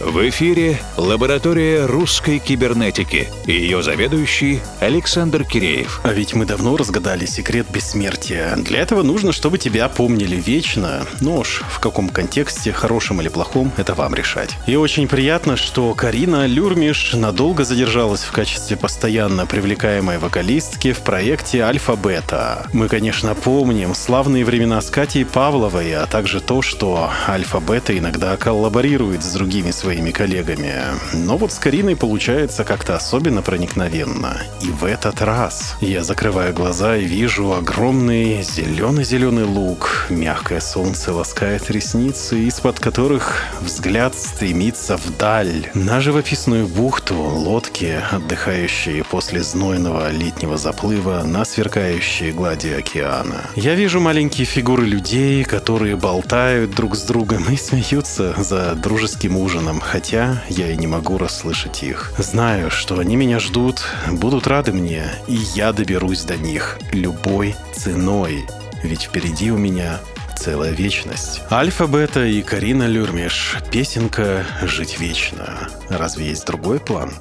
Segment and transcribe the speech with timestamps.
[0.00, 6.00] В эфире лаборатория русской кибернетики и ее заведующий Александр Киреев.
[6.04, 8.54] А ведь мы давно разгадали секрет бессмертия.
[8.54, 11.04] Для этого нужно, чтобы тебя помнили вечно.
[11.20, 14.56] Ну уж, в каком контексте, хорошем или плохом, это вам решать.
[14.68, 21.62] И очень приятно, что Карина Люрмиш надолго задержалась в качестве постоянно привлекаемой вокалистки в проекте
[21.62, 22.68] Альфа-Бета.
[22.72, 29.24] Мы, конечно, помним славные времена с Катей Павловой, а также то, что Альфа-Бета иногда коллаборирует
[29.24, 30.74] с другими своими своими коллегами.
[31.14, 34.36] Но вот с Кариной получается как-то особенно проникновенно.
[34.60, 40.04] И в этот раз я закрываю глаза и вижу огромный зеленый-зеленый луг.
[40.10, 45.70] Мягкое солнце ласкает ресницы, из-под которых взгляд стремится вдаль.
[45.72, 53.46] На живописную бухту лодки, отдыхающие после знойного летнего заплыва на сверкающие глади океана.
[53.56, 59.77] Я вижу маленькие фигуры людей, которые болтают друг с другом и смеются за дружеским ужином
[59.80, 62.12] хотя я и не могу расслышать их.
[62.18, 68.44] Знаю, что они меня ждут, будут рады мне, и я доберусь до них любой ценой.
[68.82, 70.00] Ведь впереди у меня
[70.36, 71.42] целая вечность.
[71.50, 73.56] Альфа, Бета и Карина Люрмиш.
[73.70, 75.68] Песенка «Жить вечно».
[75.88, 77.12] Разве есть другой план?